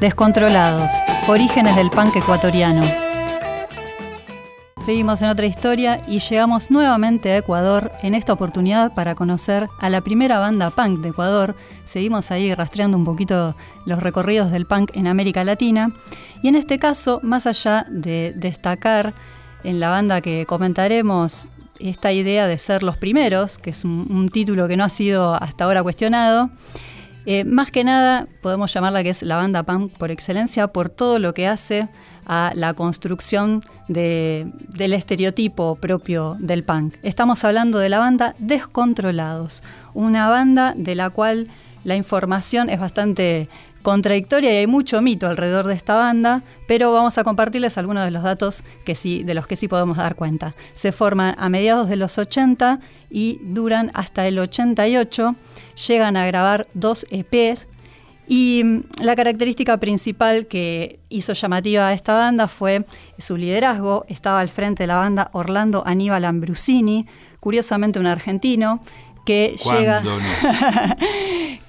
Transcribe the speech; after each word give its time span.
Descontrolados, 0.00 0.92
orígenes 1.26 1.74
del 1.74 1.90
punk 1.90 2.14
ecuatoriano. 2.14 2.84
Seguimos 4.76 5.20
en 5.22 5.28
otra 5.28 5.46
historia 5.46 6.04
y 6.06 6.20
llegamos 6.20 6.70
nuevamente 6.70 7.32
a 7.32 7.38
Ecuador, 7.38 7.90
en 8.04 8.14
esta 8.14 8.32
oportunidad 8.32 8.94
para 8.94 9.16
conocer 9.16 9.68
a 9.80 9.90
la 9.90 10.00
primera 10.00 10.38
banda 10.38 10.70
punk 10.70 11.00
de 11.00 11.08
Ecuador. 11.08 11.56
Seguimos 11.82 12.30
ahí 12.30 12.54
rastreando 12.54 12.96
un 12.96 13.04
poquito 13.04 13.56
los 13.86 14.00
recorridos 14.00 14.52
del 14.52 14.66
punk 14.66 14.92
en 14.94 15.08
América 15.08 15.42
Latina. 15.42 15.92
Y 16.44 16.48
en 16.48 16.54
este 16.54 16.78
caso, 16.78 17.18
más 17.24 17.48
allá 17.48 17.84
de 17.90 18.32
destacar 18.36 19.14
en 19.64 19.80
la 19.80 19.90
banda 19.90 20.20
que 20.20 20.46
comentaremos 20.46 21.48
esta 21.80 22.12
idea 22.12 22.46
de 22.46 22.58
ser 22.58 22.82
los 22.82 22.96
primeros, 22.96 23.58
que 23.58 23.70
es 23.70 23.84
un, 23.84 24.28
título 24.32 24.68
que 24.68 24.76
no 24.76 24.84
ha 24.84 24.88
sido 24.88 25.34
hasta 25.34 25.64
ahora 25.64 25.82
cuestionado, 25.82 26.50
eh, 27.30 27.44
más 27.44 27.70
que 27.70 27.84
nada, 27.84 28.26
podemos 28.40 28.72
llamarla 28.72 29.02
que 29.02 29.10
es 29.10 29.22
la 29.22 29.36
banda 29.36 29.62
punk 29.62 29.92
por 29.92 30.10
excelencia 30.10 30.68
por 30.68 30.88
todo 30.88 31.18
lo 31.18 31.34
que 31.34 31.46
hace 31.46 31.90
a 32.24 32.52
la 32.54 32.72
construcción 32.72 33.62
del 33.86 34.54
estereotipo 34.94 35.74
propio 35.74 36.38
del 36.38 36.64
punk. 36.64 36.94
Estamos 37.02 37.44
hablando 37.44 37.80
de 37.80 37.90
la 37.90 37.98
banda 37.98 38.34
Descontrolados, 38.38 39.62
una 39.92 40.30
banda 40.30 40.72
de 40.74 40.94
la 40.94 41.10
cual 41.10 41.48
la 41.84 41.96
información 41.96 42.70
es 42.70 42.80
bastante 42.80 43.50
contradictoria 43.82 44.52
y 44.52 44.56
hay 44.56 44.66
mucho 44.66 45.00
mito 45.02 45.28
alrededor 45.28 45.66
de 45.66 45.74
esta 45.74 45.94
banda, 45.96 46.42
pero 46.66 46.92
vamos 46.92 47.18
a 47.18 47.24
compartirles 47.24 47.78
algunos 47.78 48.04
de 48.04 48.10
los 48.10 48.22
datos 48.22 48.64
que 48.84 48.94
sí, 48.94 49.22
de 49.22 49.34
los 49.34 49.46
que 49.46 49.56
sí 49.56 49.68
podemos 49.68 49.96
dar 49.96 50.16
cuenta. 50.16 50.54
Se 50.74 50.92
forman 50.92 51.34
a 51.38 51.48
mediados 51.48 51.88
de 51.88 51.96
los 51.96 52.18
80 52.18 52.80
y 53.10 53.40
duran 53.42 53.90
hasta 53.94 54.26
el 54.26 54.38
88. 54.38 55.36
Llegan 55.86 56.16
a 56.16 56.26
grabar 56.26 56.66
dos 56.74 57.06
EPs 57.10 57.68
y 58.28 58.62
mm, 58.62 58.82
la 59.02 59.16
característica 59.16 59.78
principal 59.78 60.46
que 60.46 61.00
hizo 61.08 61.32
llamativa 61.32 61.88
a 61.88 61.94
esta 61.94 62.12
banda 62.12 62.46
fue 62.46 62.84
su 63.16 63.36
liderazgo. 63.36 64.04
Estaba 64.08 64.40
al 64.40 64.50
frente 64.50 64.82
de 64.82 64.88
la 64.88 64.98
banda 64.98 65.30
Orlando 65.32 65.82
Aníbal 65.86 66.26
Ambrusini, 66.26 67.06
curiosamente 67.40 67.98
un 67.98 68.06
argentino, 68.06 68.82
que 69.28 69.56
llega, 69.62 70.02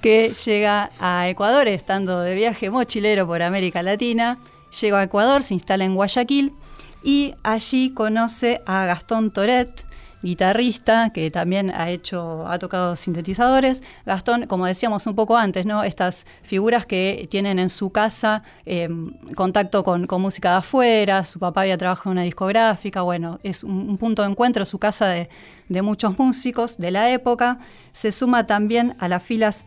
que 0.00 0.32
llega 0.32 0.90
a 0.98 1.28
Ecuador 1.28 1.68
estando 1.68 2.22
de 2.22 2.34
viaje 2.34 2.70
mochilero 2.70 3.26
por 3.26 3.42
América 3.42 3.82
Latina. 3.82 4.38
Llega 4.80 5.00
a 5.00 5.02
Ecuador, 5.02 5.42
se 5.42 5.52
instala 5.52 5.84
en 5.84 5.94
Guayaquil 5.94 6.54
y 7.02 7.34
allí 7.42 7.92
conoce 7.92 8.62
a 8.64 8.86
Gastón 8.86 9.30
Toret, 9.30 9.84
guitarrista 10.22 11.10
que 11.10 11.30
también 11.30 11.70
ha 11.70 11.90
hecho, 11.90 12.46
ha 12.46 12.58
tocado 12.58 12.96
sintetizadores. 12.96 13.82
Gastón, 14.06 14.46
como 14.46 14.66
decíamos 14.66 15.06
un 15.06 15.14
poco 15.14 15.36
antes, 15.36 15.66
¿no? 15.66 15.82
Estas 15.84 16.26
figuras 16.42 16.86
que 16.86 17.26
tienen 17.30 17.58
en 17.58 17.70
su 17.70 17.90
casa 17.90 18.42
em, 18.64 19.12
contacto 19.34 19.84
con, 19.84 20.06
música 20.20 20.50
de 20.50 20.56
afuera, 20.56 21.24
su 21.24 21.38
papá 21.38 21.62
había 21.62 21.78
trabajado 21.78 22.10
en 22.10 22.18
una 22.18 22.22
discográfica, 22.22 23.02
bueno, 23.02 23.38
es 23.42 23.64
un, 23.64 23.96
punto 23.96 24.22
de 24.22 24.28
encuentro, 24.28 24.66
su 24.66 24.78
casa 24.78 25.06
de, 25.08 25.28
de 25.68 25.82
muchos 25.82 26.18
músicos 26.18 26.78
de 26.78 26.90
la 26.90 27.10
época. 27.10 27.58
Se 27.92 28.12
suma 28.12 28.46
también 28.46 28.96
a 28.98 29.08
las 29.08 29.22
filas 29.22 29.64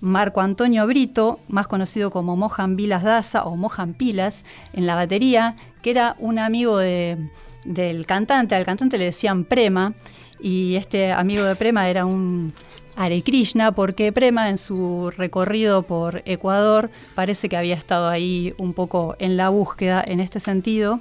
Marco 0.00 0.40
Antonio 0.40 0.86
Brito, 0.86 1.40
más 1.48 1.66
conocido 1.66 2.10
como 2.10 2.36
Mojan 2.36 2.76
Vilas 2.76 3.02
Daza 3.02 3.44
o 3.44 3.56
Mojan 3.56 3.94
Pilas, 3.94 4.44
en 4.72 4.86
la 4.86 4.94
batería, 4.94 5.56
que 5.82 5.90
era 5.90 6.14
un 6.18 6.38
amigo 6.38 6.78
de, 6.78 7.30
del 7.64 8.06
cantante, 8.06 8.54
al 8.54 8.64
cantante 8.64 8.98
le 8.98 9.06
decían 9.06 9.44
Prema, 9.44 9.94
y 10.40 10.76
este 10.76 11.12
amigo 11.12 11.44
de 11.44 11.56
Prema 11.56 11.88
era 11.88 12.06
un 12.06 12.52
Hare 12.96 13.22
Krishna, 13.22 13.72
porque 13.72 14.12
Prema 14.12 14.50
en 14.50 14.58
su 14.58 15.12
recorrido 15.16 15.82
por 15.82 16.22
Ecuador 16.24 16.90
parece 17.14 17.48
que 17.48 17.56
había 17.56 17.74
estado 17.74 18.08
ahí 18.08 18.54
un 18.58 18.72
poco 18.74 19.16
en 19.18 19.36
la 19.36 19.48
búsqueda 19.48 20.02
en 20.06 20.20
este 20.20 20.40
sentido. 20.40 21.00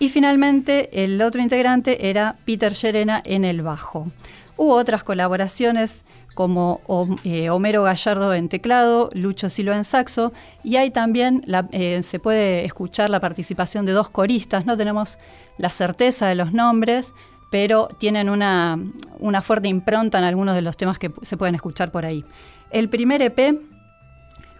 Y 0.00 0.10
finalmente 0.10 1.04
el 1.04 1.20
otro 1.22 1.40
integrante 1.40 2.08
era 2.08 2.36
Peter 2.44 2.72
Sherena 2.72 3.20
en 3.24 3.44
el 3.44 3.62
bajo. 3.62 4.10
Hubo 4.56 4.74
otras 4.74 5.04
colaboraciones 5.04 6.04
como 6.38 6.80
eh, 7.24 7.50
Homero 7.50 7.82
Gallardo 7.82 8.32
en 8.32 8.48
teclado, 8.48 9.10
Lucho 9.12 9.50
Silva 9.50 9.74
en 9.74 9.82
saxo, 9.82 10.32
y 10.62 10.76
hay 10.76 10.92
también, 10.92 11.42
eh, 11.72 12.04
se 12.04 12.20
puede 12.20 12.64
escuchar 12.64 13.10
la 13.10 13.18
participación 13.18 13.84
de 13.86 13.90
dos 13.90 14.08
coristas, 14.08 14.64
no 14.64 14.76
tenemos 14.76 15.18
la 15.56 15.68
certeza 15.68 16.28
de 16.28 16.36
los 16.36 16.52
nombres, 16.52 17.12
pero 17.50 17.88
tienen 17.98 18.28
una, 18.28 18.78
fuerte 19.42 19.66
impronta 19.66 20.18
en 20.18 20.24
algunos 20.26 20.54
de 20.54 20.62
los 20.62 20.76
temas 20.76 21.00
que 21.00 21.10
se 21.22 21.36
pueden 21.36 21.56
escuchar 21.56 21.90
por 21.90 22.06
ahí. 22.06 22.24
El 22.70 22.88
primer 22.88 23.20
EP 23.20 23.60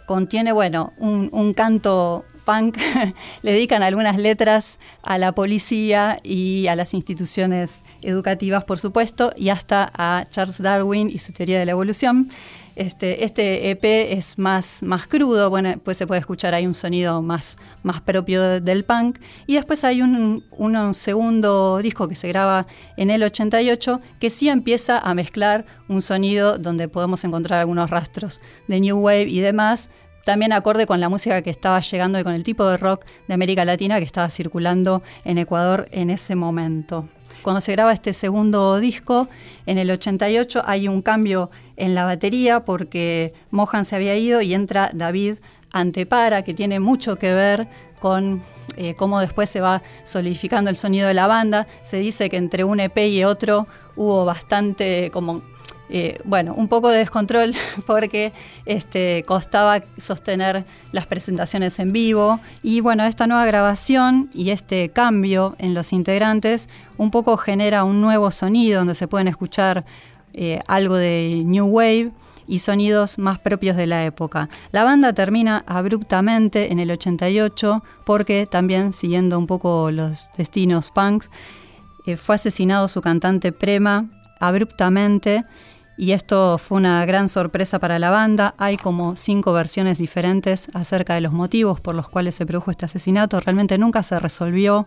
contiene, 0.04 0.50
bueno, 0.50 0.94
un 0.98 1.54
canto 1.54 2.24
punk 2.48 2.78
le 3.42 3.52
dedican 3.52 3.82
algunas 3.82 4.16
letras 4.16 4.78
a 5.02 5.18
la 5.18 5.32
policía 5.32 6.18
y 6.22 6.66
a 6.68 6.76
las 6.76 6.94
instituciones 6.94 7.84
educativas, 8.00 8.64
por 8.64 8.78
supuesto, 8.78 9.32
y 9.36 9.50
hasta 9.50 9.92
a 9.94 10.24
Charles 10.30 10.62
Darwin 10.62 11.10
y 11.10 11.18
su 11.18 11.34
teoría 11.34 11.58
de 11.58 11.66
la 11.66 11.72
evolución. 11.72 12.30
Este, 12.74 13.24
este 13.24 13.70
EP 13.70 13.84
es 13.84 14.38
más, 14.38 14.84
más 14.84 15.08
crudo, 15.08 15.52
pues 15.82 15.98
se 15.98 16.06
puede 16.06 16.20
escuchar 16.20 16.54
ahí 16.54 16.64
un 16.64 16.74
sonido 16.74 17.20
más, 17.22 17.58
más 17.82 18.00
propio 18.00 18.60
del 18.60 18.84
punk. 18.84 19.18
Y 19.48 19.54
después 19.54 19.82
hay 19.82 20.00
un, 20.00 20.44
un, 20.52 20.94
segundo 20.94 21.78
disco 21.78 22.08
que 22.08 22.14
se 22.14 22.28
graba 22.28 22.68
en 22.96 23.10
el 23.10 23.24
88 23.24 24.00
que 24.20 24.30
sí 24.30 24.48
empieza 24.48 24.96
a 24.96 25.12
mezclar 25.12 25.66
un 25.88 26.02
sonido 26.02 26.56
donde 26.56 26.88
podemos 26.88 27.24
encontrar 27.24 27.58
algunos 27.60 27.90
rastros 27.90 28.40
de 28.68 28.80
New 28.80 29.00
Wave 29.00 29.28
y 29.28 29.40
demás, 29.40 29.90
también 30.28 30.52
acorde 30.52 30.84
con 30.84 31.00
la 31.00 31.08
música 31.08 31.40
que 31.40 31.48
estaba 31.48 31.80
llegando 31.80 32.18
y 32.18 32.22
con 32.22 32.34
el 32.34 32.44
tipo 32.44 32.68
de 32.68 32.76
rock 32.76 33.06
de 33.28 33.32
América 33.32 33.64
Latina 33.64 33.96
que 33.96 34.04
estaba 34.04 34.28
circulando 34.28 35.02
en 35.24 35.38
Ecuador 35.38 35.88
en 35.90 36.10
ese 36.10 36.36
momento. 36.36 37.08
Cuando 37.40 37.62
se 37.62 37.72
graba 37.72 37.94
este 37.94 38.12
segundo 38.12 38.78
disco, 38.78 39.26
en 39.64 39.78
el 39.78 39.90
88 39.90 40.64
hay 40.66 40.86
un 40.86 41.00
cambio 41.00 41.50
en 41.78 41.94
la 41.94 42.04
batería 42.04 42.62
porque 42.66 43.32
Mohan 43.50 43.86
se 43.86 43.96
había 43.96 44.18
ido 44.18 44.42
y 44.42 44.52
entra 44.52 44.90
David 44.92 45.36
Antepara, 45.72 46.42
que 46.42 46.52
tiene 46.52 46.78
mucho 46.78 47.16
que 47.16 47.32
ver 47.32 47.66
con 47.98 48.42
eh, 48.76 48.94
cómo 48.98 49.20
después 49.20 49.48
se 49.48 49.62
va 49.62 49.80
solidificando 50.04 50.68
el 50.68 50.76
sonido 50.76 51.08
de 51.08 51.14
la 51.14 51.26
banda. 51.26 51.66
Se 51.80 51.96
dice 51.96 52.28
que 52.28 52.36
entre 52.36 52.64
un 52.64 52.80
EP 52.80 52.98
y 52.98 53.24
otro 53.24 53.66
hubo 53.96 54.26
bastante 54.26 55.10
como 55.10 55.40
eh, 55.90 56.18
bueno, 56.24 56.54
un 56.54 56.68
poco 56.68 56.90
de 56.90 56.98
descontrol 56.98 57.54
porque 57.86 58.32
este, 58.66 59.24
costaba 59.26 59.82
sostener 59.96 60.64
las 60.92 61.06
presentaciones 61.06 61.78
en 61.78 61.92
vivo. 61.92 62.40
Y 62.62 62.80
bueno, 62.80 63.04
esta 63.04 63.26
nueva 63.26 63.46
grabación 63.46 64.30
y 64.34 64.50
este 64.50 64.90
cambio 64.90 65.56
en 65.58 65.74
los 65.74 65.92
integrantes 65.92 66.68
un 66.96 67.10
poco 67.10 67.36
genera 67.36 67.84
un 67.84 68.00
nuevo 68.00 68.30
sonido 68.30 68.78
donde 68.80 68.94
se 68.94 69.08
pueden 69.08 69.28
escuchar 69.28 69.84
eh, 70.34 70.60
algo 70.66 70.96
de 70.96 71.42
New 71.44 71.66
Wave 71.66 72.12
y 72.46 72.60
sonidos 72.60 73.18
más 73.18 73.38
propios 73.38 73.76
de 73.76 73.86
la 73.86 74.04
época. 74.04 74.48
La 74.72 74.84
banda 74.84 75.12
termina 75.12 75.64
abruptamente 75.66 76.72
en 76.72 76.80
el 76.80 76.90
88 76.90 77.82
porque 78.04 78.46
también 78.46 78.92
siguiendo 78.92 79.38
un 79.38 79.46
poco 79.46 79.90
los 79.90 80.28
destinos 80.36 80.90
punks, 80.90 81.30
eh, 82.06 82.16
fue 82.16 82.36
asesinado 82.36 82.88
su 82.88 83.02
cantante 83.02 83.52
Prema 83.52 84.08
abruptamente 84.40 85.44
y 85.98 86.12
esto 86.12 86.58
fue 86.58 86.78
una 86.78 87.04
gran 87.04 87.28
sorpresa 87.28 87.80
para 87.80 87.98
la 87.98 88.10
banda. 88.10 88.54
Hay 88.56 88.76
como 88.76 89.16
cinco 89.16 89.52
versiones 89.52 89.98
diferentes 89.98 90.68
acerca 90.72 91.14
de 91.14 91.20
los 91.20 91.32
motivos 91.32 91.80
por 91.80 91.96
los 91.96 92.08
cuales 92.08 92.36
se 92.36 92.46
produjo 92.46 92.70
este 92.70 92.84
asesinato. 92.84 93.40
Realmente 93.40 93.76
nunca 93.78 94.04
se 94.04 94.18
resolvió. 94.20 94.86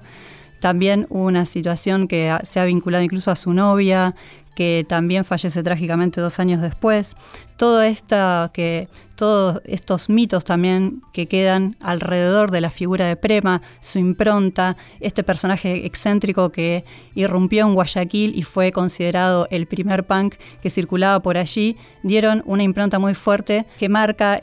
También 0.61 1.07
hubo 1.09 1.23
una 1.23 1.45
situación 1.45 2.07
que 2.07 2.33
se 2.43 2.59
ha 2.59 2.65
vinculado 2.65 3.03
incluso 3.03 3.31
a 3.31 3.35
su 3.35 3.51
novia, 3.51 4.15
que 4.55 4.85
también 4.87 5.25
fallece 5.25 5.63
trágicamente 5.63 6.21
dos 6.21 6.39
años 6.39 6.61
después. 6.61 7.15
Todo 7.57 7.81
esta, 7.81 8.51
que, 8.53 8.87
todos 9.15 9.61
estos 9.65 10.09
mitos 10.09 10.45
también 10.45 11.01
que 11.13 11.27
quedan 11.27 11.77
alrededor 11.79 12.51
de 12.51 12.61
la 12.61 12.69
figura 12.69 13.07
de 13.07 13.15
Prema, 13.15 13.63
su 13.79 13.97
impronta, 13.97 14.77
este 14.99 15.23
personaje 15.23 15.85
excéntrico 15.85 16.51
que 16.51 16.85
irrumpió 17.15 17.65
en 17.65 17.73
Guayaquil 17.73 18.35
y 18.35 18.43
fue 18.43 18.71
considerado 18.71 19.47
el 19.49 19.65
primer 19.65 20.05
punk 20.05 20.35
que 20.61 20.69
circulaba 20.69 21.21
por 21.21 21.37
allí, 21.37 21.75
dieron 22.03 22.43
una 22.45 22.61
impronta 22.61 22.99
muy 22.99 23.15
fuerte 23.15 23.65
que 23.79 23.89
marca 23.89 24.41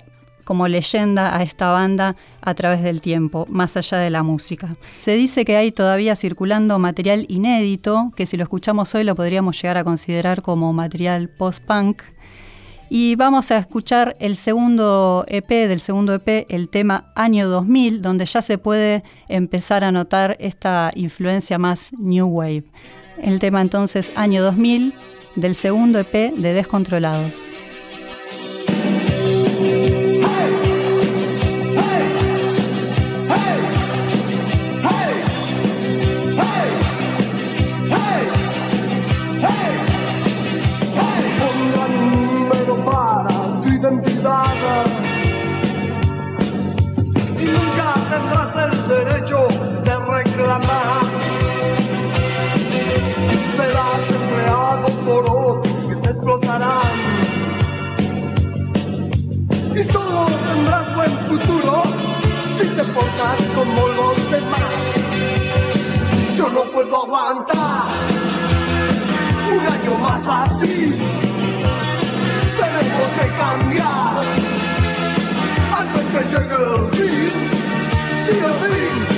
como 0.49 0.67
leyenda 0.67 1.37
a 1.37 1.43
esta 1.43 1.71
banda 1.73 2.17
a 2.41 2.55
través 2.55 2.83
del 2.83 3.03
tiempo, 3.03 3.45
más 3.51 3.77
allá 3.77 3.99
de 3.99 4.09
la 4.09 4.23
música. 4.23 4.77
Se 4.95 5.15
dice 5.15 5.45
que 5.45 5.59
hay 5.59 5.73
todavía 5.73 6.17
circulando 6.17 6.79
material 6.79 7.27
inédito, 7.29 8.13
que 8.17 8.25
si 8.25 8.39
lo 8.39 8.45
escuchamos 8.45 8.95
hoy 8.95 9.05
lo 9.05 9.15
podríamos 9.15 9.61
llegar 9.61 9.77
a 9.77 9.85
considerar 9.85 10.41
como 10.41 10.73
material 10.73 11.29
post-punk. 11.29 12.01
Y 12.89 13.15
vamos 13.17 13.51
a 13.51 13.59
escuchar 13.59 14.17
el 14.21 14.37
segundo 14.37 15.27
EP 15.29 15.51
del 15.51 15.81
segundo 15.81 16.15
EP, 16.15 16.47
el 16.49 16.71
tema 16.71 17.13
Año 17.15 17.47
2000, 17.47 18.01
donde 18.01 18.25
ya 18.25 18.41
se 18.41 18.57
puede 18.57 19.05
empezar 19.29 19.85
a 19.85 19.93
notar 19.93 20.35
esta 20.41 20.93
influencia 20.95 21.59
más 21.59 21.93
New 21.99 22.27
Wave. 22.27 22.65
El 23.21 23.39
tema 23.39 23.61
entonces 23.61 24.13
Año 24.17 24.43
2000 24.43 24.95
del 25.37 25.55
segundo 25.55 25.99
EP 25.99 26.35
de 26.35 26.55
Descontrolados. 26.55 27.45
Derecho 48.89 49.47
de 49.85 49.95
reclamar. 50.17 51.03
Serás 53.57 54.11
empleado 54.11 54.89
por 55.05 55.23
otros 55.29 55.77
que 55.89 55.97
te 55.97 56.09
explotarán. 56.09 56.97
Y 59.75 59.83
solo 59.93 60.27
tendrás 60.47 60.95
buen 60.95 61.19
futuro 61.29 61.83
si 62.57 62.65
te 62.65 62.85
portas 62.85 63.41
como 63.55 63.89
los 63.89 64.31
demás. 64.31 64.73
Yo 66.35 66.49
no 66.49 66.63
puedo 66.73 67.05
aguantar 67.05 67.85
un 69.53 69.67
año 69.67 69.99
más 69.99 70.29
así. 70.29 70.99
Tenemos 72.59 73.09
que 73.19 73.27
cambiar 73.37 74.25
antes 75.79 76.05
que 76.05 76.21
llegue 76.31 76.55
el 76.55 76.89
fin. 76.97 77.48
Sí, 78.29 78.35
el 78.35 79.09
fin. 79.09 79.18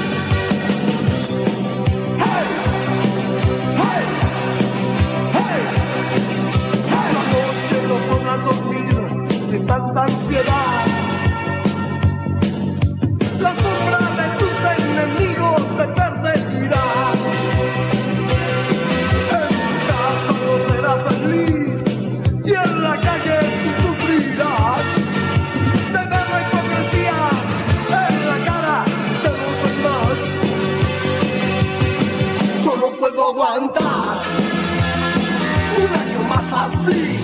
Así. 36.90 37.18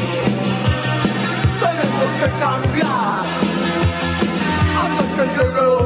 Tenemos 1.60 2.10
que 2.20 2.28
cambiar 2.38 3.26
antes 4.84 5.06
que 5.16 5.24
llegue 5.36 5.85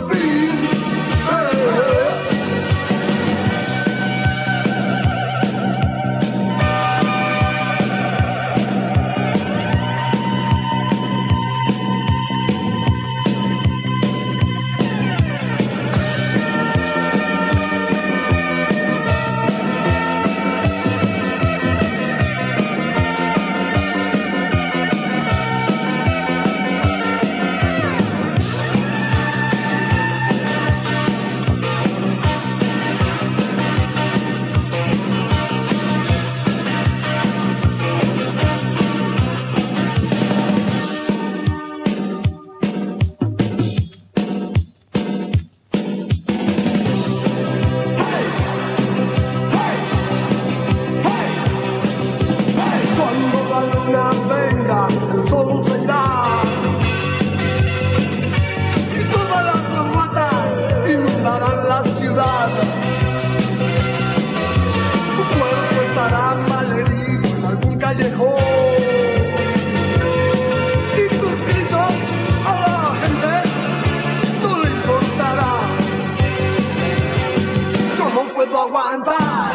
aguantar 78.70 79.52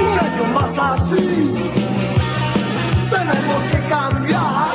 un 0.00 0.18
año 0.18 0.44
más 0.54 0.78
así. 0.78 1.26
Tenemos 3.10 3.62
que 3.70 3.80
cambiar 3.88 4.68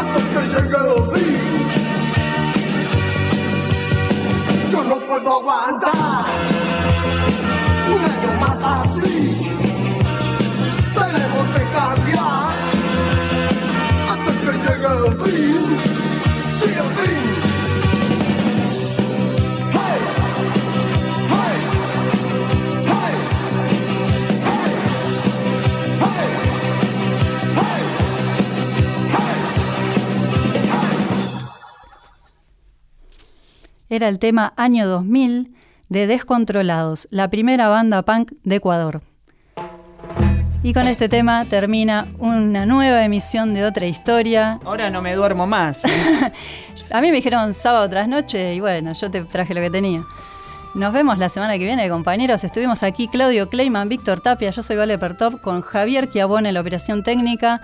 antes 0.00 0.24
que 0.32 0.40
llegue 0.52 0.78
el 0.86 1.02
fin. 1.12 1.68
Yo 4.70 4.80
no 4.84 4.96
puedo 5.00 5.30
aguantar 5.40 6.27
Era 33.90 34.08
el 34.08 34.18
tema 34.18 34.52
Año 34.58 34.86
2000 34.86 35.54
de 35.88 36.06
Descontrolados, 36.06 37.08
la 37.10 37.30
primera 37.30 37.68
banda 37.68 38.02
punk 38.02 38.32
de 38.44 38.56
Ecuador. 38.56 39.00
Y 40.62 40.74
con 40.74 40.86
este 40.86 41.08
tema 41.08 41.46
termina 41.46 42.06
una 42.18 42.66
nueva 42.66 43.02
emisión 43.02 43.54
de 43.54 43.64
otra 43.64 43.86
historia. 43.86 44.58
Ahora 44.66 44.90
no 44.90 45.00
me 45.00 45.14
duermo 45.14 45.46
más. 45.46 45.84
A 46.90 47.00
mí 47.00 47.08
me 47.08 47.16
dijeron 47.16 47.54
sábado 47.54 47.88
tras 47.88 48.08
noche 48.08 48.54
y 48.54 48.60
bueno, 48.60 48.92
yo 48.92 49.10
te 49.10 49.22
traje 49.22 49.54
lo 49.54 49.62
que 49.62 49.70
tenía. 49.70 50.04
Nos 50.74 50.92
vemos 50.92 51.16
la 51.16 51.30
semana 51.30 51.54
que 51.56 51.64
viene, 51.64 51.88
compañeros. 51.88 52.44
Estuvimos 52.44 52.82
aquí 52.82 53.08
Claudio 53.08 53.48
Kleiman, 53.48 53.88
Víctor 53.88 54.20
Tapia, 54.20 54.50
yo 54.50 54.62
soy 54.62 54.76
Vale 54.76 54.98
Pertop, 54.98 55.40
con 55.40 55.62
Javier 55.62 56.10
Chiabone 56.10 56.48
en 56.48 56.54
la 56.54 56.60
operación 56.60 57.02
técnica 57.02 57.62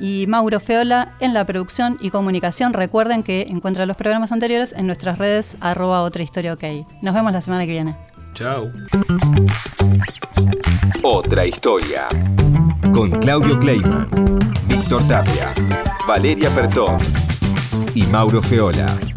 y 0.00 0.26
Mauro 0.26 0.60
Feola 0.60 1.14
en 1.20 1.34
la 1.34 1.44
producción 1.44 1.98
y 2.00 2.10
comunicación. 2.10 2.72
Recuerden 2.72 3.22
que 3.22 3.42
encuentran 3.42 3.88
los 3.88 3.96
programas 3.96 4.32
anteriores 4.32 4.72
en 4.72 4.86
nuestras 4.86 5.18
redes 5.18 5.56
arroba 5.60 6.02
otra 6.02 6.22
historia 6.22 6.52
ok. 6.52 6.64
Nos 7.02 7.14
vemos 7.14 7.32
la 7.32 7.40
semana 7.40 7.64
que 7.66 7.72
viene. 7.72 7.96
Chao. 8.34 8.70
Otra 11.02 11.46
historia. 11.46 12.06
Con 12.92 13.10
Claudio 13.20 13.58
Kleiman, 13.58 14.08
Víctor 14.66 15.06
Tapia, 15.06 15.52
Valeria 16.06 16.50
Pertón 16.50 16.98
y 17.94 18.02
Mauro 18.04 18.42
Feola. 18.42 19.13